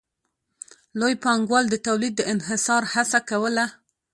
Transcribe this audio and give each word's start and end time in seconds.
لوی 0.99 1.13
پانګوال 1.23 1.65
د 1.69 1.75
تولید 1.87 2.13
د 2.17 2.21
انحصار 2.33 2.83
هڅه 2.93 3.19
کوله 3.29 3.65